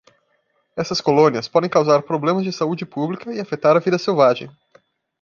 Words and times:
Essas 0.75 0.99
colônias 0.99 1.47
podem 1.47 1.69
causar 1.69 2.01
problemas 2.01 2.43
de 2.43 2.51
saúde 2.51 2.87
pública 2.87 3.31
e 3.31 3.39
afetar 3.39 3.77
a 3.77 3.79
vida 3.79 3.99
selvagem. 3.99 4.49